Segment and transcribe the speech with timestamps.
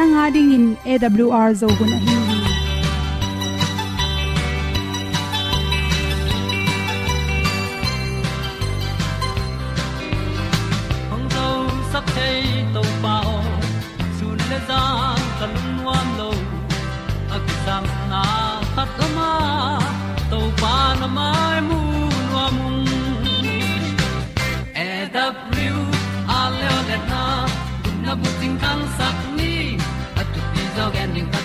[0.00, 2.14] nanga ding in awr zo gun a hi
[11.10, 11.44] hong zo
[11.92, 12.40] sak chei
[12.76, 13.34] to pao
[14.20, 14.80] sun le za
[15.42, 16.30] kan nuam lo
[17.36, 17.38] a
[18.12, 18.22] na
[18.74, 19.30] khat ma
[20.32, 21.80] to pa na mai mu
[22.30, 22.56] nuam
[26.38, 27.24] a le na
[27.82, 29.19] kun na bu tin kan sak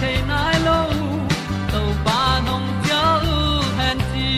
[0.00, 0.78] chiu the nai lo
[1.72, 3.02] to pa nong pia
[3.34, 3.38] u
[3.78, 4.28] han ti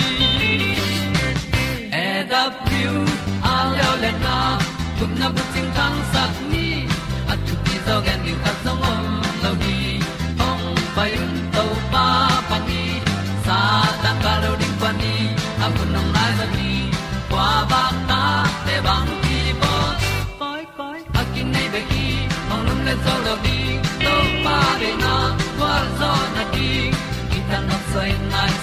[1.92, 2.94] e da piu
[3.52, 4.36] a leo le na
[4.98, 6.66] gup na bu chiu tang sat ni
[7.32, 8.32] at tu ti zo gen ni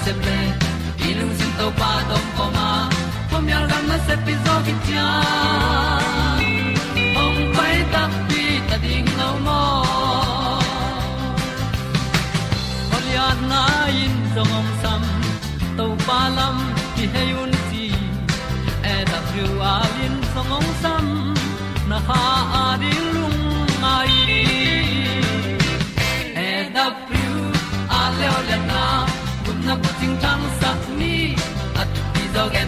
[0.07, 0.39] se ple
[1.07, 2.67] i lung sin to pa tom poma
[3.29, 5.07] pom yal gam na se pi zo ki tia
[7.23, 9.61] ong pai ta pi ta ding lo mo
[12.97, 13.63] Olian na
[14.03, 15.03] in song om sam
[15.77, 16.57] to pa lam
[16.95, 17.85] ki hay un ti
[18.93, 21.05] e da thru a lin song om sam
[21.89, 22.23] na ha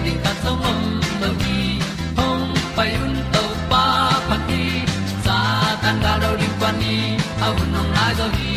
[0.09, 0.79] ding ta song om
[1.21, 1.59] lo gi
[2.17, 3.83] hong pai un to pa
[4.27, 4.63] phát đi
[5.25, 5.37] sa
[5.81, 6.95] tan ga do ri pa ni
[7.47, 8.55] au nong lai do gi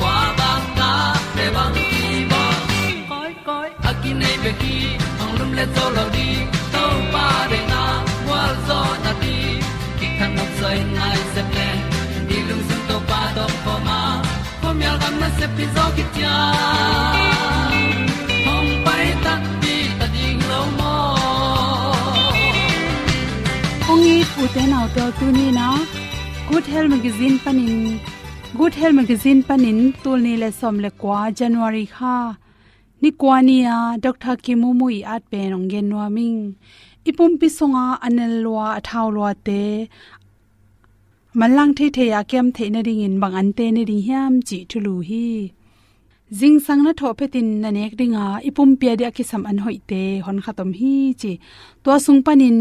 [0.00, 0.90] kwa ba ta
[1.36, 2.42] te bang ki bo
[3.10, 4.74] koi koi a ki nei be ki
[5.22, 6.28] ong lum le zo lo di
[6.74, 6.84] to
[7.14, 7.84] pa de na
[8.30, 9.36] wa zo na ti
[9.98, 11.70] ki kan nok sai nai se ple
[12.28, 14.00] đi lung sun to pa do pa ma.
[14.60, 16.04] Po mi al gam na se pi zo ki
[24.54, 25.66] te nau to tu ni na
[26.50, 27.72] good health magazine panin
[28.58, 32.14] good health magazine panin tul ni le som le kwa january kha
[33.02, 36.40] ni kwania dr kimumui at pe nong gen no ming
[37.10, 39.62] ipum pi songa anel lwa athaw lwa te
[41.40, 44.34] malang the the ya kem the na ring in bang an te ne ring hiam
[44.48, 45.26] chi thulu hi
[46.38, 49.78] jing sang na tho petin na nek ringa ipum pia dia ki sam an hoi
[49.90, 51.32] te hon khatom hi chi
[51.82, 52.58] to sung panin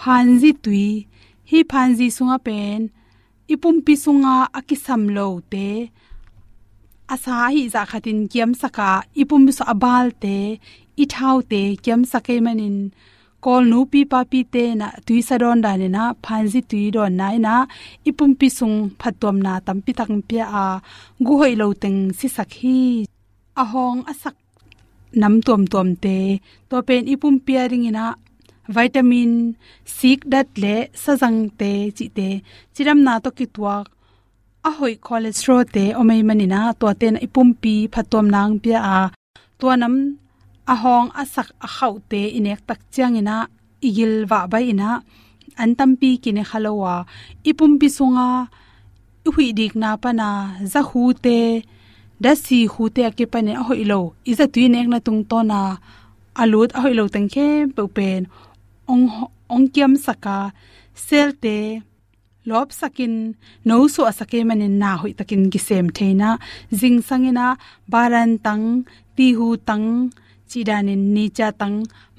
[0.00, 0.86] phanji tui,
[1.50, 2.80] hi phanji sunga pen,
[3.52, 5.68] ipum pi sunga akisam lo te,
[7.14, 8.88] asa hi za khatin kiam saka
[9.20, 10.36] ipum so abal te,
[11.02, 12.78] ithau te kiam sake manin.
[13.44, 16.84] Kol nu pi pa pi te na tui sa don da ne na phanji tui
[16.94, 17.54] don nai na,
[18.08, 20.66] ipum pi sung phatom na tam pi tak pia a,
[21.26, 22.78] gu hoi lo teng si sak hi.
[23.62, 24.36] A hong asak
[25.20, 26.16] nam tuam tuam te,
[26.68, 28.06] to pen ipum pia ring ina
[28.68, 29.32] vitamin
[29.96, 32.28] sik dat le sajang te, chi te,
[32.74, 33.86] chiram na to ki tuak
[34.68, 38.98] a hoi cholesterol te omei manina to ten ipum pi, phatom nang pia a
[39.58, 39.94] to nam
[40.72, 43.36] ahong asak akhau te, inek tak chiangina
[43.88, 44.90] igil wa bai ina,
[45.62, 46.94] an tampi kine khalowa
[47.50, 48.28] ipum pi sunga
[49.34, 50.28] hui dik na pa na,
[50.72, 51.38] za hu te,
[52.22, 55.60] da si hu te ke pane a hoilo iza tui nek na tung to na
[56.42, 58.20] alut a hoilo tang khe pe pen
[58.92, 59.06] ong
[59.54, 60.38] ong kiam saka,
[61.06, 61.56] sel te,
[62.48, 63.14] lop sakin
[63.68, 66.30] no so asake manin na hoi takin gi sem theina
[66.78, 67.46] jing sangena
[67.92, 68.66] baran tang
[69.16, 69.86] ti hu tang
[70.50, 71.76] chi danin ni cha tang,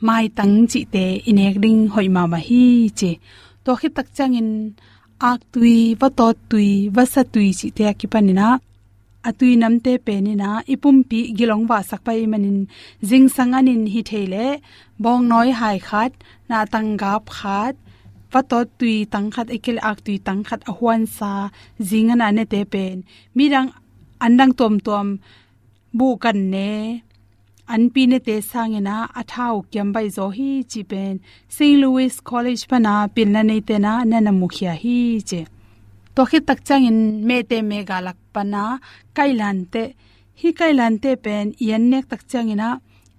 [0.07, 2.63] mai tang chi te inek ding hoi ma ma hi
[2.99, 3.11] che.
[3.63, 4.49] To khit tak changin,
[5.29, 8.47] ak tui va to tui va sa tui chi te ki panina
[9.23, 12.67] atui namte penina na, ipum pi gilong wa sakpai manin.
[13.09, 14.47] Jing sanganin hi theile
[15.03, 16.11] bong noi hai khat,
[16.49, 17.75] na tang gap khat.
[18.31, 20.73] Pato tui tang khat, ekel ak tui tang khat a
[21.17, 21.49] sa
[21.89, 23.03] jingana ne te pen.
[23.35, 23.69] Mirang
[24.25, 25.07] andang tom tom,
[25.97, 26.71] bu kan ne.
[27.73, 31.13] An pi ne te sangena athau kyam bai zo hi chi pen.
[31.55, 34.99] St louis college pana pilna nei te na nana mukhya hi
[35.29, 35.41] che
[36.17, 38.63] to khi tak chang in me te me ga lak pana
[39.17, 39.83] kailan te
[40.39, 42.69] hi kailan te pen yan nek tak chang ina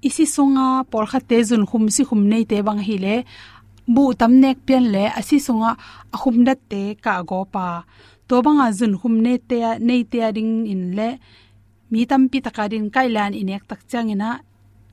[0.09, 3.17] isi sunga por kha te jun khum si khum nei te bang hi le,
[3.95, 5.71] bu tam nek pian le, asi sunga
[6.15, 7.67] ahum dat te ka go pa.
[8.29, 9.59] To banga jun khum ne te
[9.89, 11.09] nei te ding in le,
[11.91, 14.31] mi tam pi takarin kailan inek tak changina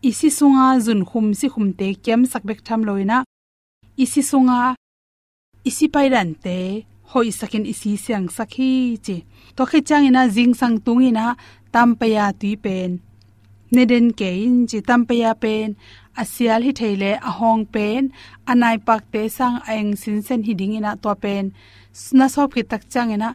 [0.09, 3.17] isi sunga zun khum si khum te kem sakbek tham loina,
[4.03, 4.59] isi sunga,
[5.69, 6.57] isi pairan te
[7.11, 8.71] hoi sakin isi siang sakhi
[9.05, 9.17] chi.
[9.55, 11.25] To khe changina jing sang tung tungina
[11.73, 12.89] tampaya tui pen.
[13.75, 15.67] Neden ke in chi tampaya pen.
[16.21, 18.01] Asial hi theile hong pen.
[18.51, 21.43] Anai pak te sang aeng sin sen hi ding ina to pen.
[22.17, 23.29] Na sop ki tak changina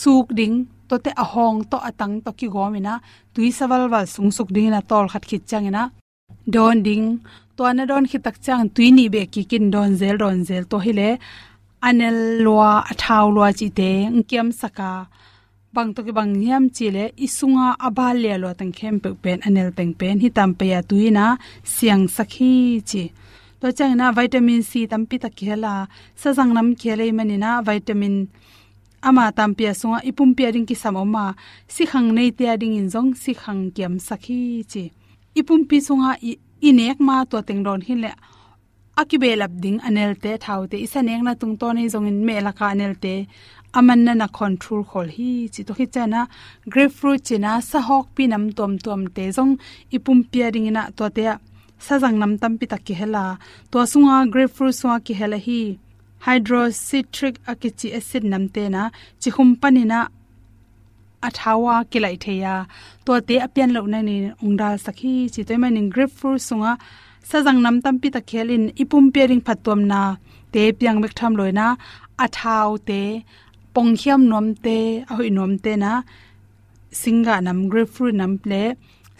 [0.00, 0.56] suk ding
[0.88, 2.94] to te ahong to atang to ki gomina
[3.34, 5.82] tui sawal wal sung suk ding na tol khat khit changina
[6.48, 7.20] don ding,
[7.56, 10.64] to na don khit tak chang tui ni be ki kin don zel don zel
[10.64, 11.18] to hile
[11.88, 14.90] anel lua, athau lua chi te ngkem saka.
[15.74, 19.38] Bang to ki bang yam chi le, isunga abal le lo tang khem pe pen,
[19.46, 21.26] anel peng pen hi tam pe ya tuina
[21.74, 22.54] siang sakhi
[22.90, 23.04] chi.
[23.60, 25.74] To chang na, vitamin c tam pi ta khela
[26.20, 28.16] sa jang nam khele mani na, vitamin
[29.08, 31.24] ama tam tampia sunga, ipum pia ring ki samoma
[31.74, 34.40] si khang nei te ading in jong si khang kiam sakhi
[34.72, 34.84] chi.
[35.40, 36.10] Ipum pi sunga
[36.68, 38.10] inek ma to teng ron hin le
[38.96, 42.40] akibe lap ding anel te, thau te isanek na tung to nei jong in me
[42.40, 43.14] la ka anel te.
[43.74, 46.26] Aman na na control khol hi, chi to hi chana.
[46.72, 49.52] Grapefruit china, sa hok pi nam tom tom te, zong
[49.96, 51.24] ipum pia ring na to te
[51.86, 53.24] sa jang nam tam pi tak ki hela.
[53.70, 55.60] To sunga, grapefruit sunga ki hela hi.
[56.24, 58.90] Hydrocitric akichi acid nam te na,
[59.20, 60.00] chi khum panina
[61.22, 62.54] athawa kilai theya
[63.06, 66.72] to te apian lo na ni ongdal sakhi chi toima ning grapefruit sunga
[67.30, 70.00] sajang nam tam pi ta khelin, ipum pering phatom na,
[70.52, 71.66] te piang mek tham loina
[72.24, 73.02] athau te,
[73.74, 74.78] pongkhiam nom te,
[75.10, 75.92] ahoi nom te na,
[77.00, 78.62] singa nam, grapefruit nam ple,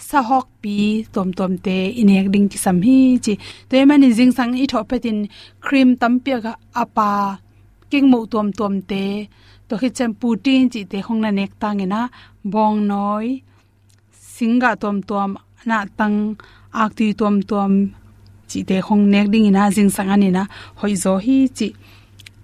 [0.09, 0.76] sahok pi
[1.14, 3.35] tom tom te, inek ding ki sam hi chi.
[3.71, 5.18] Te mani jing sang i thop petin
[5.64, 7.11] cream tam pia ga apa,
[7.90, 9.04] king mo tom tom te,
[9.68, 12.00] to khi chem putin chi te khong na nek tang e ina
[12.52, 13.26] bong noi,
[14.35, 15.30] singa tom tom
[15.68, 16.16] na tang
[16.82, 17.72] akti tom tom
[18.50, 20.42] chi te khong nek ding ina, jing sang ani na
[20.80, 21.68] hoi zo hi chi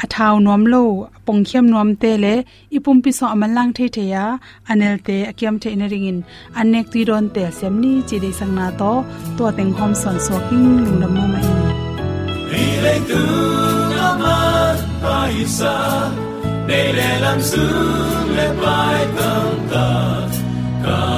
[0.04, 0.82] athaw nom lo,
[1.26, 2.34] pong pongkhiam nom te le,
[2.76, 4.24] ipum pi so amalang the the ya,
[4.70, 6.18] anel te akyam the in ring in.
[6.60, 8.92] Anek ti ron te sem ni chi de sang na to
[9.36, 11.46] to teng hom son so king lung dam ma mai
[12.50, 13.22] ri le tu
[13.96, 14.38] na ma
[15.02, 15.76] pa isa
[16.68, 17.64] de le lam su
[18.36, 19.86] le pai tam ta.
[20.84, 21.17] Ka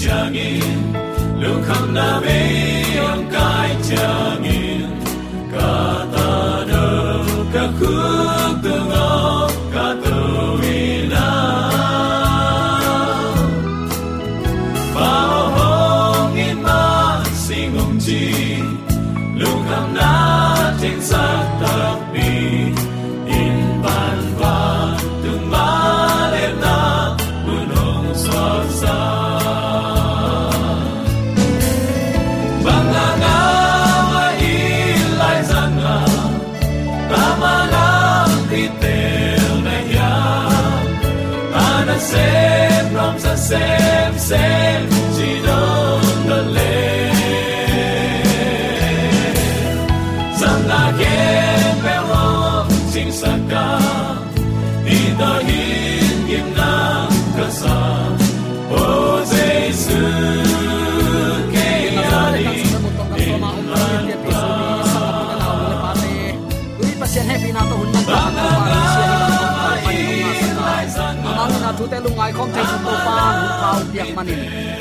[0.00, 0.60] ကြာငယ်
[1.42, 2.71] လုံခံနာပဲ
[72.84, 74.40] to pa hun thau piak manin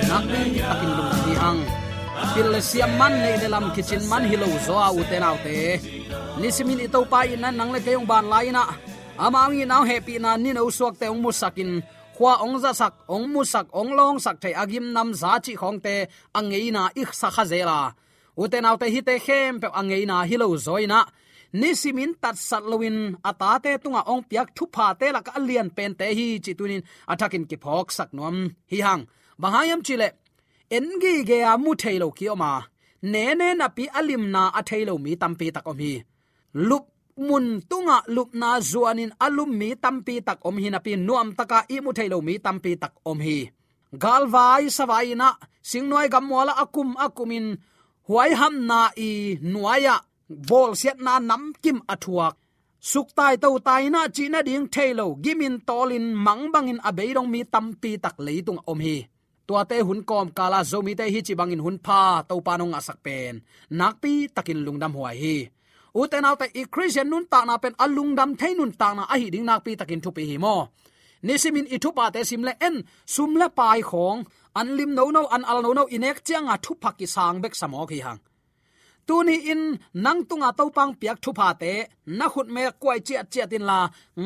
[0.09, 1.61] nak ni takin lung ti hang
[2.33, 5.55] pil siam man nei de lam kitchen man hilo zo a u te nau te
[6.41, 8.63] nisimin ito pa in nan nang le kayong ban lai na
[9.25, 11.71] amang i nau happy na ni no suak te ong musakin
[12.15, 15.79] khwa ong za sak ong musak ong long sak thai agim nam za chi khong
[15.85, 15.95] te
[16.37, 17.79] angeina ik sa kha zela
[18.41, 20.99] uten autte hi te khem pe angeina hilo zoina
[21.59, 22.97] nisimin tat satlowin
[23.29, 27.45] atate tunga ong piak thu pha te lak alian pen te hi chi tunin athakin
[27.49, 28.37] ki phok sak nom
[28.71, 29.03] hi hang,
[29.41, 30.09] bahayam chile
[30.77, 32.51] engi ge a mu thailo ki oma.
[33.11, 35.93] Ne ne na pi alim na a thailo mi tampi tak om hi.
[36.69, 36.85] Lup
[37.27, 41.59] mun tunga lup na zuanin alum mi tampi tak om hi na pi nuam taka
[41.75, 43.37] i mu thailo mi tampi tak om hi.
[44.03, 45.27] Galwai sawaina
[45.69, 47.47] singnoi gamwala akum akumin,
[48.07, 48.79] huai ham na
[49.09, 49.11] i
[49.51, 49.95] nuaya
[50.49, 52.35] vol set na nam kim athuak
[52.81, 57.91] suk tai to tai na chi na ding thailo gimin tolin mangbangin abeirong mi tampi
[58.03, 58.97] tak leitung om hi.
[59.47, 62.97] Tua te hun kom kala zomi te hi chi bangin hun pha to panong asak
[63.05, 63.33] pen.
[63.79, 65.37] Nakpi takin lungdam huai hi.
[66.01, 69.27] Uten autte i christian nun ta na pen alungdam thein nun ta na a hi
[69.33, 70.55] ding nakpi takin thupi hi mo.
[71.25, 72.75] Nisimin ithupa te simle en
[73.13, 74.19] sumle pai khong.
[74.59, 77.85] An lim no no, an al no no inek chianga thu phaki sang bek samo
[77.91, 78.19] hi hang
[79.07, 79.63] tuni in
[80.03, 81.73] nang tunga topang piak thu pha te
[82.17, 83.79] na khut me kwai chia chia tin la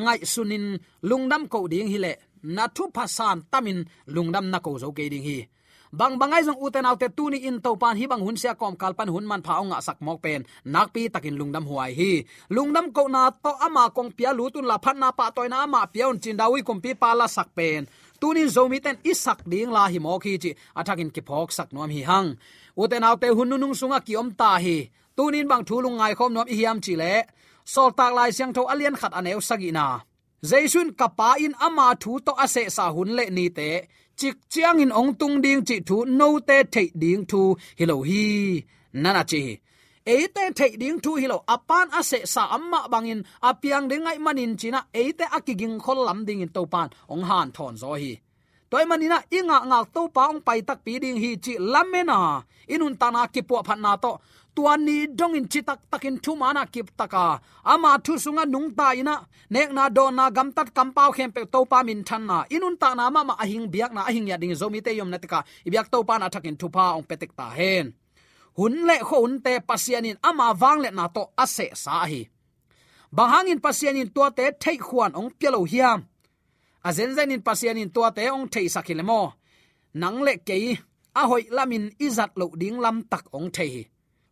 [0.04, 0.66] ngai sunin
[1.10, 2.14] lungnam ko ding hi le.
[2.56, 3.80] Na thu pha san tamin
[4.16, 5.40] lungnam na ko zo ke ding hi.
[6.00, 9.10] Bang bangai jong uten autte tuni in to pan hi bang hun sia kom kalpan
[9.14, 10.42] hun man pha nga sak mok pen.
[10.74, 12.12] Nak pi takin lungdam huai hi.
[12.56, 15.66] Lungdam ko na to ama kong pia lu tun la phan na pa toy na
[15.74, 17.82] ma pion chin dawi kom pi pa la sak pen.
[18.20, 20.52] Tunin zomi ten isak ding la hi mok hi chi.
[20.80, 22.30] Athakin ki phok sak nom hi hang
[22.82, 24.78] uten autte hununung sunga ki om ta hi.
[25.16, 27.14] Tunin bang thulung ngai khom nom hiam chi le.
[27.74, 29.88] Sol tak lai siang tho alian khat aneu sagina
[30.50, 33.70] jaisun kapa in ama thu to ase sa hun le ni te.
[34.20, 37.42] Chik chiang in ong tung ding chi thu no te thei ding thu.
[37.80, 38.24] Hilo hi.
[39.04, 39.44] Nana chi.
[40.14, 45.26] Eite thei ding thu hilo apan ase sa amma bangin apiang dengai manin china eite
[45.38, 46.88] akiging khol lam ding in topan.
[47.14, 48.12] Ong han thon zo hi
[48.76, 52.44] toy manina inga nga to pa ong pai tak pi ding hi chi lamena.
[52.68, 54.20] Inun tana ki po phan na to.
[54.56, 57.40] Tuani dong in chitak takin thu mana kip taka.
[57.64, 59.16] Ama thu sunga nung ta ina.
[59.54, 62.38] Nek na do na gam tat kam pau khem pe to pa min than na.
[62.56, 65.18] Inun ta na ma ma ahing biak na ahing ya ding zomi te yom na
[65.24, 65.40] tika.
[65.68, 67.96] Ibyak to pa na thakin thu pa ong petek ta hen.
[68.58, 72.28] Hun le kho un te pasianin ama wang le na to ase sa hi.
[73.16, 76.00] Bahangin pasianin tua te thei khuan ong pelo hiam
[76.88, 79.20] a zen zen in pasianin tua te ong thei sakilemo
[80.02, 80.58] nang le ke
[81.20, 83.74] a hoi lamin izat lo ding lam tak ong thei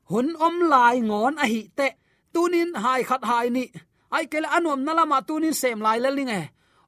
[0.09, 1.87] hun om lai ngon a hi te,
[2.33, 3.65] tunin hai khat hai ni.
[4.15, 6.41] Ai kele anom nalama tunin sem lai le linge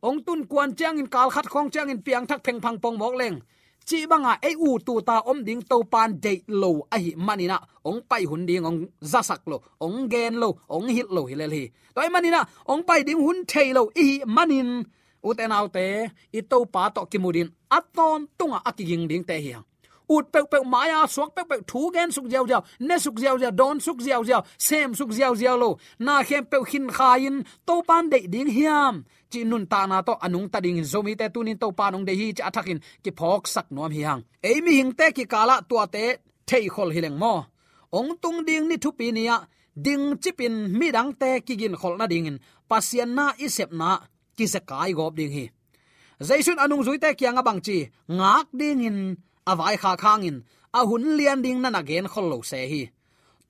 [0.08, 2.98] ong tun kwan chang in kal khat khong chang in piang thak pheng phang pong
[3.02, 3.38] mok leng.
[3.88, 7.58] Chi banga e u tu ta om ding to pan de lo a hi manina
[7.90, 8.80] ong pai hun ding ong
[9.12, 11.64] za sak lo, ong gen lo, ong hit lo hilel hi.
[11.96, 12.42] Toy manina
[12.72, 14.70] ong pai ding hun thei lo i manin
[15.30, 15.86] uten autte
[16.38, 16.42] i
[16.74, 17.50] pa to kimudin.
[17.78, 19.66] Aton tunga akiging ding te hiang
[20.10, 22.64] ut pe pe maya, suak pe pe thu gen suk jiao jiao.
[22.80, 24.42] Ne suk jiao jiao, don suk jiao jiao.
[24.58, 25.70] Sem suk jiao jiao lo.
[26.00, 29.04] Na khem pe khin khain to pan de ding hiam.
[29.32, 32.14] Chi nun ta na to anung ta ding zomi te tunin to pan nong de
[32.20, 35.56] hi cha thakin ki phok sak nom hi hang ei mi hing te ki kala
[35.70, 36.06] tua te
[36.50, 37.36] thei khol hileng mo.
[37.98, 39.38] Ong tung ding ni thu pi nia
[39.86, 42.38] ding chipin mi dang te ki gin khol na ding in.
[42.70, 43.90] Pasian na isep na
[44.38, 45.46] ki se kai gop ding hi
[46.28, 47.78] zaisun anung zui te kyanga bang chi
[48.18, 48.98] ngak ding in
[49.52, 50.38] avai à kha khangin
[50.78, 52.82] a à hun lian ding na again khol lo se hi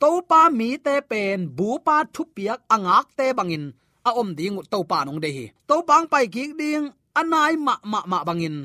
[0.01, 3.65] to pa mi te pen bu pa thu piak angak te bangin
[4.07, 6.85] a à om ding to pa nong de hi to bang pai ki ding
[7.19, 8.57] anai ma ma ma bangin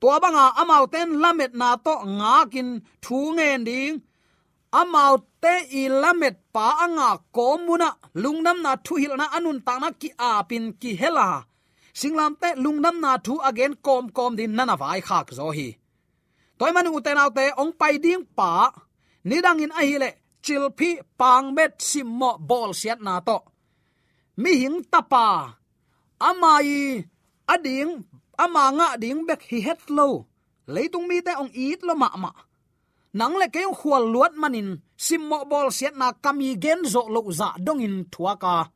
[0.00, 2.68] to banga amau ten lamet na to ngakin
[3.04, 3.94] thu ngen ding
[4.80, 5.12] amau
[5.44, 7.88] te i lamet pa anga komuna
[8.22, 11.28] lungnam na thu hil na anun ta na ki a pin ki hela.
[11.98, 15.68] Singlam te lungnam na thu again kom kom din nana vai khak zo hi.
[16.58, 18.52] Toy man u te nau te ong pai ding pa.
[19.28, 20.10] Nidang in a hi le,
[20.44, 23.38] chil phi pang met sim mo bol siat na to.
[24.42, 25.26] Mi hing tapa
[26.28, 26.68] amai
[27.54, 27.92] ading
[28.44, 30.08] ama nga ding bek hi het lo.
[30.74, 32.32] Leitung mi te ong eat lo ma ma.
[33.18, 37.54] Nang le ke khwal luat manin simmo bol siat na kami gen zo lo za
[37.58, 38.70] dong in thuaka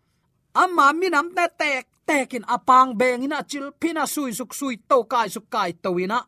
[0.62, 5.04] amma mi nam te tek tekin apang beng ina chil pina sui suk sui to
[5.12, 6.18] kai suk kai to ina.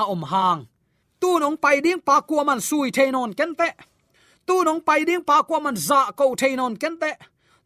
[0.00, 0.60] A om hang.
[1.22, 3.68] Tu nong pai ding pa kwa man sui the non ken te.
[4.46, 7.12] Tu nong pai ding pa kwa man za ko the non ken te.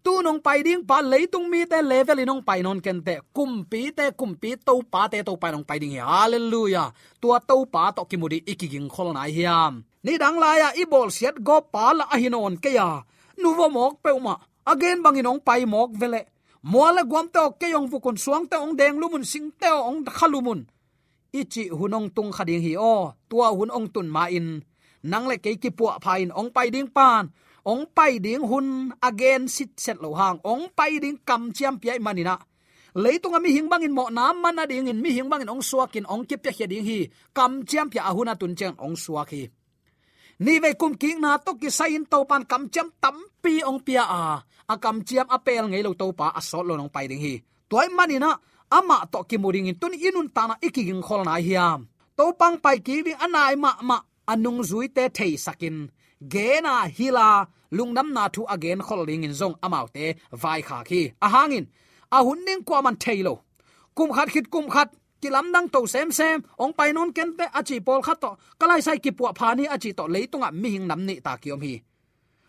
[0.04, 3.14] Tu nong pai ding pa leitung mi te level nong pai non ken te.
[3.36, 6.88] Kum pi te, kum pi to pa te to pai nong pai ding hallelujah.
[7.21, 10.84] Tua to pa to ki mudi ikiging khol na hiam ni dang la ya i
[10.93, 12.88] bol siat go pa la a hinon ke ya.
[13.41, 14.34] Nu vo mok pe uma.
[14.73, 16.23] Again bangin ong pai mok vele.
[16.62, 20.04] Moala gwam to ke yong vu kon suang te ong deng lumun, sing te ong
[20.06, 20.62] khalumun
[21.32, 24.60] ichi hunong tung khading hi o, tua hun ong tun ma in.
[25.02, 27.32] Nang le ke ki pu phain ong pai ding pan.
[27.65, 30.38] Ong pai ding hun, again sit set lo hang.
[30.45, 32.36] Ong pai ding kam chiam pi manina
[32.95, 36.04] leitung ami hing bangin mo, nam man na ding in, mi hing bangin ong suakin
[36.04, 37.08] ong kip ya hi.
[37.32, 39.49] Kam chiam pya ahuna tun cheng, ong suak hi
[40.45, 43.81] ni ve kum king na to ki sain to pan kam cham tam pi ong
[43.87, 44.23] pia a.
[44.73, 47.35] A kam chiam apel ngei lo to pa asol lo nong pai ding hi.
[47.71, 48.31] Toy manina
[48.78, 51.81] ama to ki muring in tun inun tana ikiging khol na hiam.
[52.17, 53.97] To pang pai ki ding anai ma ma
[54.33, 55.76] anung zui te thei sakin.
[56.33, 57.26] Gena hila
[57.76, 60.05] lungnam na thu again khol ring in zong amau te
[60.43, 61.67] vai kha khi a hangin,
[62.17, 63.35] a hun ning kwa man thailo
[63.97, 64.89] kum khat khit, kum khat
[65.23, 68.30] kilam dang to sem sem, ong pai non ken te achi pol khat to,
[68.61, 71.75] kalai sai ki pu phani achi to leitunga mi hing nam ni ta kiom hi.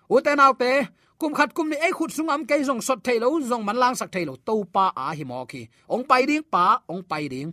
[0.09, 0.71] Uten autte
[1.19, 3.95] kum khat kum ni ei khut sung am ke jong sot thailo jong man lang
[3.99, 5.61] sak thailo to pa a hi mo ki.
[5.93, 7.49] Ong pai ding, pa, ong pai ding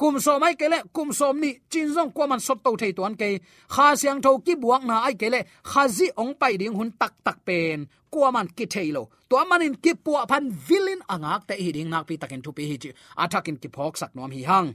[0.00, 3.14] kum so mai kele kum som ni chin jong kwa man sot to thei tuan
[3.20, 3.28] ke
[3.74, 7.38] kha siang tho ki buak na ai kele khazi ong pai ding hun tak tak
[7.46, 7.78] pen
[8.12, 11.90] kwa man ki thailo to manin ki pu phan villain à angak te hi ding
[11.92, 12.90] nak pi takin thu pi hi chi
[13.22, 14.68] athakin à ki phok sak nom hi hang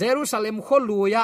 [0.00, 1.22] jerusalem kholuya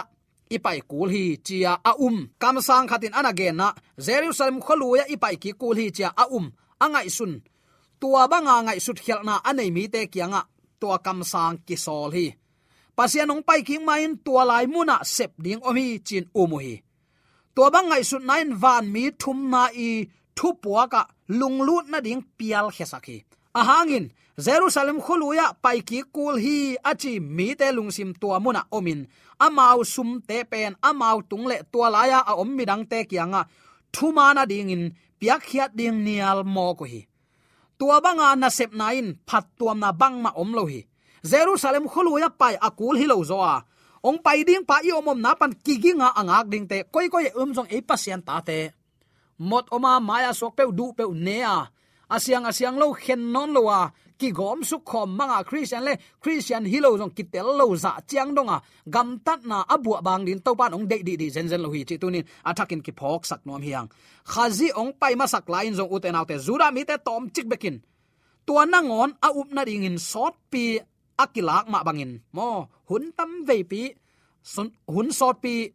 [0.57, 2.17] ipai kul hi chia a um.
[2.43, 3.69] Kam sang khatin anagen à na
[4.07, 6.47] jerusalem kholuya ipai ki kul hi chia a um.
[6.85, 7.33] Angai sun
[8.01, 10.41] tua banga ngai sut khelna anei mi te kianga
[10.81, 12.27] tua kam sang ki sol hi
[12.97, 16.75] pasian ong pai king main tua lai muna sep ding omi chin umu hi
[17.55, 19.91] tua bang ngai sut nain van mi thum na i
[20.37, 21.03] thu puwa ka
[21.39, 23.17] lunglut na ding pial khesaki
[23.61, 24.07] ahangin
[24.45, 26.57] jerusalem khuluya paiki kul hi
[26.91, 29.01] achi mi te lungsim tua muna omin
[29.47, 33.43] amau sum te pen amau tungle tua laya a om midang te kyanga
[33.95, 34.85] thumana ding in
[35.21, 37.01] piak khiat ding nial mo ko hi
[37.79, 40.81] tua banga na sep nain phat tuam na bang ma om lo hi
[41.23, 43.39] jerusalem khuluya pai akul hi lo zo
[44.03, 47.55] ong pai ding pa i omom na pan kiginga angak ding te koi koi um
[47.55, 48.75] jong e pasien ta te
[49.39, 51.71] mot oma maya sok pe du pe ne a
[52.11, 53.81] asyang asyang lo khen non lo wa
[54.19, 58.59] ki gom su khom manga christian le christian hilo jong kitel lo za chiang donga
[58.95, 61.71] gam tat na abu bang din to pan ong de di di zen zen lo
[61.71, 63.87] hi chi tunin attacking ki phok sak nom hiang
[64.27, 67.77] khazi ong pai ma sak lain jong uten autte zura mi te tom chik bekin
[68.47, 70.83] tua na ngon a up na ding in sot pi
[71.19, 72.21] akilak ma bangin.
[72.33, 73.83] Mo, hun tam ve pi
[74.89, 75.73] hun sot pi,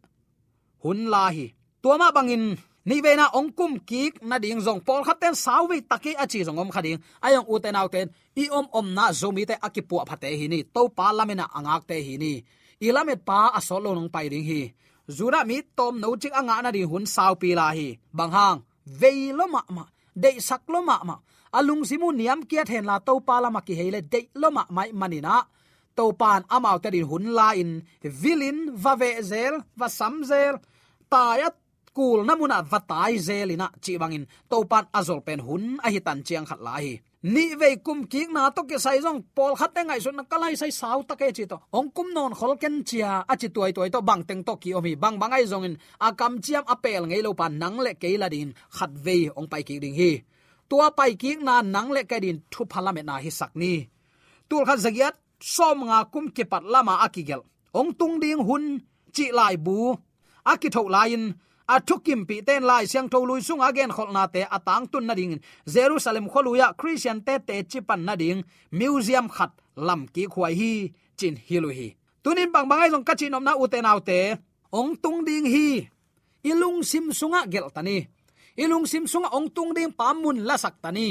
[0.84, 1.46] hun la hi.
[1.82, 4.80] Tua ma bangin, ni ve na ong kum ki na ding zong.
[4.86, 5.34] Pol khaten
[5.70, 9.54] ve taki achi zong om khading ayong uten auten i om om na zomi te
[9.66, 10.64] akipu phate hi ni.
[10.74, 12.44] To pa lamena angak te hi ni.
[12.80, 14.74] Ilamet pa asolo nong pai ding hi.
[15.08, 17.98] Zura mi tom no chik anga na di hun saw pi la hi.
[18.12, 18.58] Bang hang
[19.00, 19.84] veilo ma ma
[20.22, 21.16] de sak lo ma ma
[21.52, 24.62] alung simu niam kia then la to pa la ma ki hele de lo ma
[24.70, 25.34] mai manina
[25.96, 27.70] to pan amau te din hun la in
[28.02, 30.54] vilin va ve zel va sam zel.
[31.10, 31.56] Tayat
[31.96, 36.46] kul namuna vatai zelina chi bangin to pan azol pen hun a hi tan chiang
[36.50, 40.00] khat lai ni ve kum ki na to ke sai jong pol khat te ngai
[40.04, 41.56] sun kalai sai sau ta ke chi to.
[41.78, 44.70] Ong kum non khol ken chia a chi tuai tuai to bang teng to ki
[44.78, 45.74] omi bang bang ai jong in.
[46.06, 48.54] A kam chiam apel ngei lo pan nang le ke la din.
[48.76, 50.12] Khat ve ong pai ki ding hi
[50.68, 53.72] tua pai ki na nang le ka din thu phala me na hi sak ni.
[54.48, 55.14] Tul kha zagiat
[55.54, 57.42] som nga kum ke pat lama akigel
[57.78, 58.64] ong tung ding hun,
[59.14, 59.78] chi lai bu.
[60.52, 61.22] Aki tho lain
[61.74, 65.04] a thukim pi ten lai siang tho lui sung again khol na te atang tun
[65.06, 65.34] na ding
[65.74, 68.40] jerusalem kholuya christian te te chipan na ding.
[68.78, 69.52] Museum khat
[69.86, 70.72] lam ki khwai hi,
[71.18, 71.88] chin hilu hi.
[72.22, 74.20] Tunin bang bangai jong kachin nom na uten autte
[74.78, 75.68] ong tung ding hi,
[76.50, 77.96] ilung sim sunga gel tani
[78.62, 81.08] ilung sim sunga ong tung ding pamun la sak tani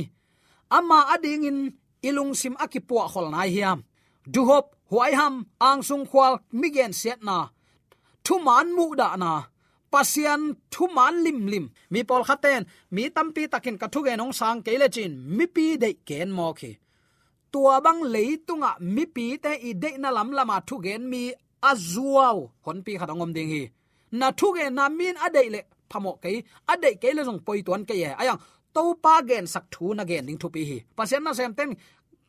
[0.70, 1.60] ama ading in
[2.04, 3.80] ilung sim akipua khol nai hiam.
[4.28, 7.48] Duhop huai ham, ang sung khwal migen set na.
[8.24, 9.32] Thu man mu da na.
[9.92, 11.66] Pasian thu man lim lim.
[11.90, 15.90] Mi pol khaten mi tampi takin ka thu nong sang ke chin, mi pi de
[16.08, 16.72] ken mo khi.
[17.52, 21.32] Tua bang leitunga mi pi te i de na lam lama thu gen mi
[21.70, 23.64] azuaw hon pi khadangom ding hi.
[24.12, 26.32] Na thu ge na min adei le phamo ke
[26.71, 28.39] ade ke le jong poi cái ke ye ayang
[28.73, 30.78] to pa gen sak thu na gen ding thu pi hi.
[30.97, 31.69] Pasian na sem ten,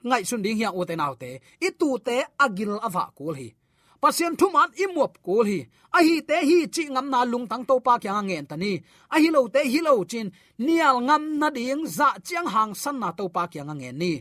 [0.03, 1.31] ngai sun ding hiang u te nau te.
[1.67, 3.49] I tu te agil ava kul hi.
[4.01, 5.59] Pasien thuman imuap kul hi.
[5.97, 8.73] A hi te hi chi ngam na lung tang to pa ngang ngen tani
[9.15, 12.97] a hi lo te hi lo chin, nial ngam na ding za chiang hang san
[13.01, 14.13] na to pa kya ngen ni.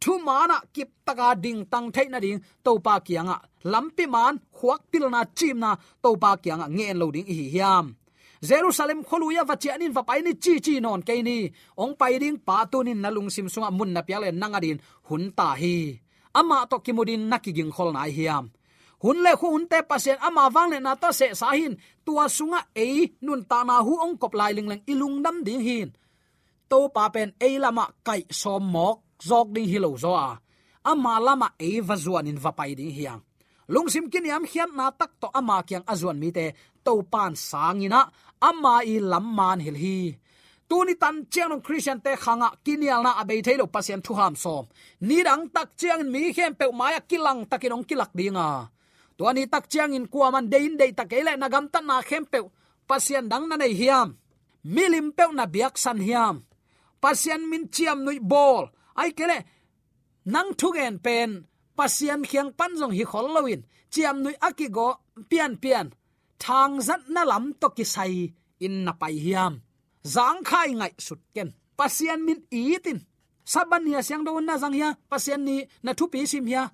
[0.00, 3.36] Thu mana kip taka ding tang thai na ding to pa kianga
[3.72, 5.70] lampi man, khuak pil na chim na
[6.02, 7.86] to pa kianga ngen lo ding hi hiam
[8.42, 11.50] jerusalem kholuya vachi anin va pai chi chi non ke ni.
[11.76, 16.00] Ong pai ding pa tunin nalung sim sunga mun na piale nangadin hun ta hi.
[16.34, 18.44] Ama to kimudin nakiging khol na hiam.
[19.02, 21.76] Hun le khu hun te pasien ama wang le na ta se sa hin.
[22.04, 22.86] Tua sunga e
[23.26, 25.88] nun ta na hu ong kop lai ling leng ilung nam ding hin.
[26.70, 28.96] To pa pen e lama kai som mok
[29.28, 30.30] jok ding hilo zo a.
[30.90, 33.22] Ama lama e vazuan in va pai ding hiang
[33.68, 36.54] lungsim kin yam khian na tak to ama kyang azuan mi te
[36.86, 38.00] to pan sangina
[38.48, 39.98] amma i lamman hil hi
[40.68, 44.64] tuni tan chiang nong christian te khanga kinial na abei thailo pasien thu ham som
[45.08, 48.50] ni dang tak chiang mi khem pe maya kilang takinong kilak dinga
[49.16, 52.40] to ni tak chiang in kuaman dein dei takele na gam tan na khem pe
[52.86, 54.08] pasien dang na nei hiam.
[54.64, 56.36] Milim pe na biak san hiam.
[57.02, 58.64] Pasien min chiam nui bol.
[59.00, 59.38] Ai kele
[60.24, 61.30] nang thugen pen.
[61.76, 63.26] Pasien khiang panjong hi khol
[63.92, 64.88] chiam nui akigo
[65.30, 65.86] pian pian
[66.42, 68.14] thang zat na lam to ki sai
[68.64, 69.54] in na pai hiam.
[70.14, 71.48] Zang khai ngai sut ken.
[71.78, 72.98] Pasien min itin
[73.46, 76.64] saban nia siang do na zang ya pasien ni na thu pi sim hia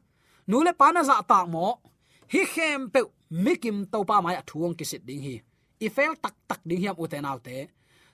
[0.48, 1.66] nu le pa na za ta mo
[2.32, 3.00] hi khem pe
[3.44, 5.34] mikim to pa mai à thuang ki sit ding hi
[5.84, 7.56] i fel tak tak ding hiam uten alte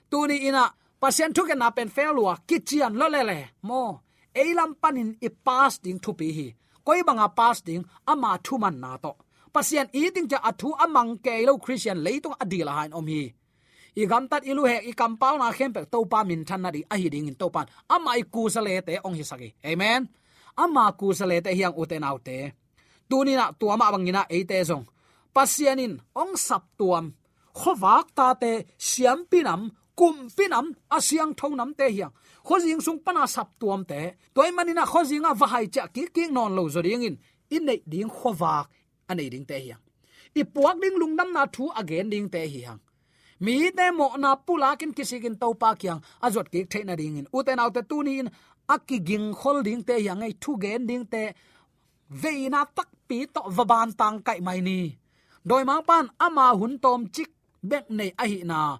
[0.09, 0.63] tu ni ina
[1.01, 3.81] pasien thu na pen fel wa kichian lo le le mo
[4.41, 6.47] eilam panin i pass ding thu pi hi
[6.85, 9.11] koi banga pass ding ama thu man na to
[9.53, 13.33] pasien eating ding cha athu amang ke lo christian leitung adila hain om hi.
[13.95, 16.61] I gam tat ilu he, i kam pau na khem pe to pa min than
[16.61, 17.67] na di a hi ding in to pan.
[17.89, 20.07] Ama ku sa le te ong hi sagi amen.
[20.57, 22.37] Ama ku sa le te hiang uten autte
[23.09, 24.85] tunina tuama bangina eite zong.
[25.33, 27.05] Pasianin ong sap tuam.
[27.59, 30.65] Khowak ta te, siam pinam kum pinam
[30.97, 32.13] asiang thonam te hiang.
[32.47, 34.15] Khojing sung pana sap tuam te.
[34.33, 37.15] Toy manina khojinga vahai cha ki ki non lo zo ding in.
[37.55, 38.67] In nei ding khowak
[39.11, 39.83] anei ding te hiang
[40.39, 42.79] i puak ding lungnam na thu again ding te hiang
[43.39, 47.27] mi te mo na pula kin kisikin to pa kyang azot ki theina ding in.
[47.37, 48.27] Uten autte tunin
[48.67, 51.23] akki ging khol ding te yang ai thu gen ding te
[52.21, 54.79] veina tak pi to vaban tang kai mai ni.
[55.49, 57.31] Doi mang pan ama hun tom chik
[57.63, 58.77] bek nei a hi na.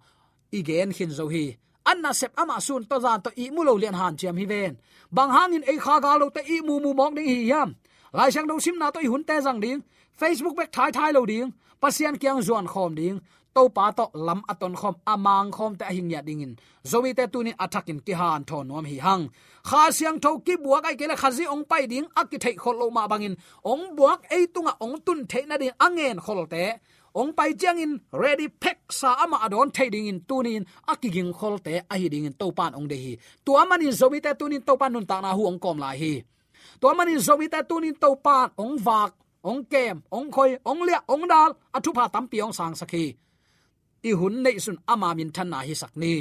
[0.51, 1.45] Igen hin zo hi.
[1.91, 4.73] Anna sep ama sun to zan to i mu lo lian han chiam hi ven.
[5.15, 7.69] Bang hangin ei kha ga lo te i mu mu mok ding hi yam
[8.17, 9.79] lai sang do sim na to i hun te jang ding
[10.19, 11.47] facebook bek thai thai lo ding
[11.81, 13.17] pasian kyang zuan khom ding
[13.55, 16.53] to pa to lam aton khom amang khom te hing ya dingin
[16.91, 19.23] zowi te tunin athakin ki han thon nom hi hang
[19.69, 22.75] kha siang tho ki buak ai kele khazi ong pai ding ak ki thei khol
[22.81, 23.35] lo ma bangin
[23.71, 26.63] ong buak ei tunga ong tun thei na ding angen khol te
[27.19, 31.95] ong pai chiang in, ready pack sa ama adon trading in tunin akiging kholte a
[32.01, 33.13] hi ding in topan ong de hi
[33.45, 36.13] tu amani zomi te tunin topan nun ta na hu ong kom la hi
[36.79, 39.11] tu amani zomi te tunin topan ong wak
[39.43, 43.05] ong kem ong khoi ong lia ong dal athu pha tam pi ong sang sakhi
[44.09, 46.15] i hun nei sun ama min than na hi sakni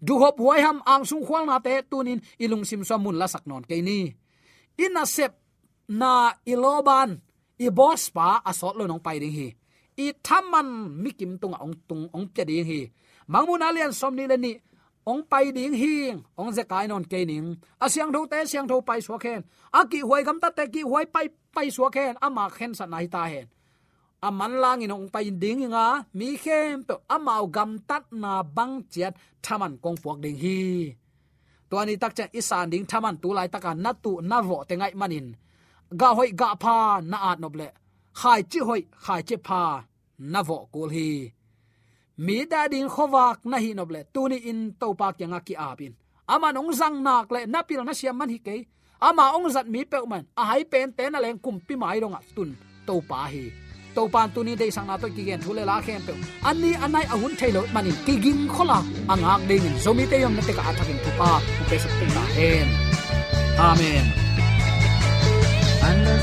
[0.00, 3.26] du hop huai ham ang sung khwal na te tunin ilung sim so mun la
[3.26, 4.12] sak non ke ni.
[4.84, 5.32] In a sep
[5.88, 6.12] na
[6.44, 7.10] iloban
[7.64, 9.48] i boss pa asot lo nong pai ding hi
[10.04, 10.68] i thaman
[11.02, 12.80] mikim tung ong tung ong ke ding hi
[13.32, 14.52] mangmun alian som ni le ni
[15.10, 17.48] ong pai ding hing ong ze kai non ke ning
[17.84, 19.40] asyang tho te siang tho pai so khen.
[19.90, 22.14] Ki huai gam ta te ki huai pai pai so khen.
[22.26, 23.46] Ama khen sa nai ta hen
[24.26, 25.86] aman lang in ong pai ding nga
[26.18, 29.14] mi khem to amao gam tat na bang chiat
[29.44, 30.58] thaman kong puak ding hi.
[31.70, 34.74] To ani tak cha isan ding thaman tu lai taka na tu na ro te
[34.80, 35.26] ngai manin
[36.00, 36.76] ga hoi ga pha
[37.10, 37.68] na at noble
[38.20, 39.62] khai chi hoi khai chi pha
[40.32, 41.08] na vo kul hi
[42.18, 45.92] mi da ding khowak na hi noble tuni in to pa kyanga ki apin
[46.28, 48.56] ama nong zang nak le, na pil na siam man hi ke
[49.00, 52.00] ama ong zat mi pe man a hai pen te na leng kum pi mai
[52.00, 53.52] ronga tun to pa hi.
[53.94, 56.12] To pan tu ni sang na to ki gen thule la khem pe
[56.48, 58.78] ani anai ahun thailo manin ki gin khola
[59.12, 61.30] angak dei in zomi te yom na te ka athakin tu pa
[61.68, 62.68] pe sa te na hen.
[63.68, 64.06] Amen.
[65.88, 66.14] Ana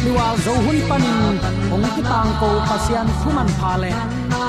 [0.00, 1.36] AWR zo hun panin
[1.68, 3.92] ong ki tang ko pasian thuman phale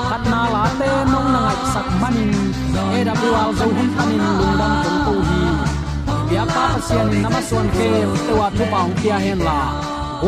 [0.08, 2.32] khat na la te nong na ngai sak manin
[2.80, 5.40] AWR zo hun panin lungdam tong ko hi
[6.28, 7.90] bia pa pasian namaswan ke
[8.24, 9.60] te wa thu paung pia hen la.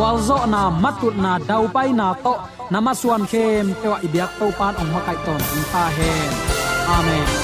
[0.01, 2.35] Wal zo na matut na dau pai na to
[2.73, 5.41] namaswan khem te wa ibyak to pan ong makai ton
[5.73, 6.33] ta hen.
[6.99, 7.44] Amen